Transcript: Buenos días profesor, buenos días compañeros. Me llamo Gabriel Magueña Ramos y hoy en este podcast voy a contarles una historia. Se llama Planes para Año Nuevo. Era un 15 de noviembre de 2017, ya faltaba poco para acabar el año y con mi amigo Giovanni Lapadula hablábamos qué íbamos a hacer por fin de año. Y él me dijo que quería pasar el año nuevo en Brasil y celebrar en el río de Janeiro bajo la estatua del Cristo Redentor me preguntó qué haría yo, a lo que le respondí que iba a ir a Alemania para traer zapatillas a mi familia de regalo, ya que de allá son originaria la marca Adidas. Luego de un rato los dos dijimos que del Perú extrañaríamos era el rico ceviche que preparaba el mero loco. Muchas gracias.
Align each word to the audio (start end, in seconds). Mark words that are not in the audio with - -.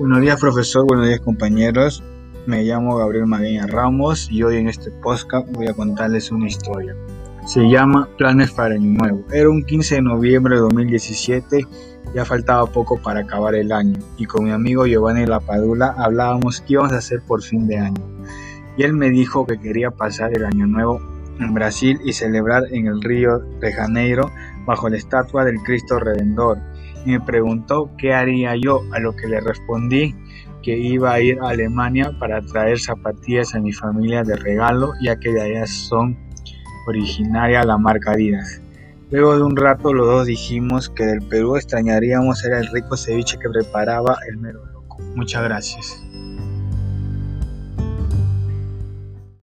Buenos 0.00 0.22
días 0.22 0.40
profesor, 0.40 0.86
buenos 0.86 1.08
días 1.08 1.20
compañeros. 1.20 2.02
Me 2.46 2.62
llamo 2.62 2.96
Gabriel 2.96 3.26
Magueña 3.26 3.66
Ramos 3.66 4.30
y 4.30 4.42
hoy 4.42 4.56
en 4.56 4.66
este 4.66 4.90
podcast 4.90 5.46
voy 5.52 5.66
a 5.66 5.74
contarles 5.74 6.32
una 6.32 6.48
historia. 6.48 6.96
Se 7.44 7.68
llama 7.68 8.08
Planes 8.16 8.50
para 8.50 8.76
Año 8.76 8.98
Nuevo. 8.98 9.22
Era 9.30 9.50
un 9.50 9.62
15 9.62 9.96
de 9.96 10.00
noviembre 10.00 10.54
de 10.54 10.62
2017, 10.62 11.66
ya 12.14 12.24
faltaba 12.24 12.64
poco 12.64 12.96
para 12.96 13.20
acabar 13.20 13.54
el 13.54 13.72
año 13.72 13.98
y 14.16 14.24
con 14.24 14.44
mi 14.44 14.52
amigo 14.52 14.86
Giovanni 14.86 15.26
Lapadula 15.26 15.94
hablábamos 15.98 16.62
qué 16.62 16.72
íbamos 16.72 16.92
a 16.92 16.96
hacer 16.96 17.20
por 17.20 17.42
fin 17.42 17.66
de 17.66 17.76
año. 17.76 18.02
Y 18.78 18.84
él 18.84 18.94
me 18.94 19.10
dijo 19.10 19.46
que 19.46 19.60
quería 19.60 19.90
pasar 19.90 20.34
el 20.34 20.46
año 20.46 20.66
nuevo 20.66 20.98
en 21.40 21.52
Brasil 21.52 22.00
y 22.06 22.14
celebrar 22.14 22.64
en 22.70 22.86
el 22.86 23.02
río 23.02 23.40
de 23.60 23.70
Janeiro 23.70 24.30
bajo 24.64 24.88
la 24.88 24.96
estatua 24.96 25.44
del 25.44 25.58
Cristo 25.58 25.98
Redentor 25.98 26.56
me 27.04 27.20
preguntó 27.20 27.90
qué 27.98 28.14
haría 28.14 28.54
yo, 28.56 28.82
a 28.92 28.98
lo 28.98 29.14
que 29.14 29.26
le 29.26 29.40
respondí 29.40 30.14
que 30.62 30.78
iba 30.78 31.12
a 31.12 31.20
ir 31.20 31.38
a 31.40 31.50
Alemania 31.50 32.12
para 32.18 32.40
traer 32.42 32.78
zapatillas 32.78 33.54
a 33.54 33.60
mi 33.60 33.72
familia 33.72 34.22
de 34.22 34.36
regalo, 34.36 34.92
ya 35.02 35.16
que 35.16 35.32
de 35.32 35.40
allá 35.40 35.66
son 35.66 36.18
originaria 36.86 37.64
la 37.64 37.78
marca 37.78 38.12
Adidas. 38.12 38.60
Luego 39.10 39.36
de 39.36 39.42
un 39.42 39.56
rato 39.56 39.92
los 39.92 40.06
dos 40.06 40.26
dijimos 40.26 40.88
que 40.88 41.04
del 41.04 41.22
Perú 41.22 41.56
extrañaríamos 41.56 42.44
era 42.44 42.60
el 42.60 42.68
rico 42.68 42.96
ceviche 42.96 43.38
que 43.38 43.48
preparaba 43.48 44.16
el 44.28 44.38
mero 44.38 44.64
loco. 44.66 44.98
Muchas 45.16 45.42
gracias. 45.42 46.02